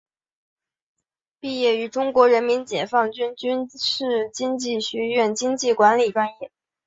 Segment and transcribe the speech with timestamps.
[1.39, 6.49] 毕业于中国人民解放军军事经济学院经济管理专业。